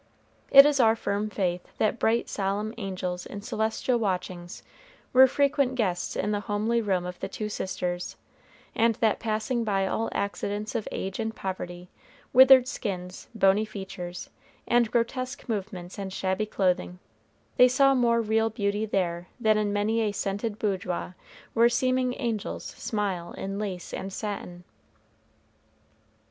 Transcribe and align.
It 0.49 0.65
is 0.65 0.79
our 0.79 0.95
firm 0.95 1.29
faith 1.29 1.67
that 1.77 1.99
bright 1.99 2.27
solemn 2.27 2.73
angels 2.79 3.27
in 3.27 3.43
celestial 3.43 3.99
watchings 3.99 4.63
were 5.13 5.27
frequent 5.27 5.75
guests 5.75 6.15
in 6.15 6.31
the 6.31 6.39
homely 6.39 6.81
room 6.81 7.05
of 7.05 7.19
the 7.19 7.29
two 7.29 7.49
sisters, 7.49 8.15
and 8.73 8.95
that 8.95 9.19
passing 9.19 9.63
by 9.63 9.85
all 9.85 10.09
accidents 10.11 10.73
of 10.73 10.87
age 10.91 11.19
and 11.19 11.35
poverty, 11.35 11.87
withered 12.33 12.67
skins, 12.67 13.27
bony 13.35 13.63
features, 13.63 14.31
and 14.67 14.89
grotesque 14.89 15.47
movements 15.47 15.99
and 15.99 16.11
shabby 16.11 16.47
clothing, 16.47 16.97
they 17.57 17.67
saw 17.67 17.93
more 17.93 18.21
real 18.21 18.49
beauty 18.49 18.87
there 18.87 19.27
than 19.39 19.55
in 19.55 19.71
many 19.71 20.01
a 20.01 20.11
scented 20.13 20.57
boudoir 20.57 21.15
where 21.53 21.69
seeming 21.69 22.15
angels 22.17 22.65
smile 22.65 23.33
in 23.33 23.59
lace 23.59 23.93
and 23.93 24.11
satin. 24.11 24.63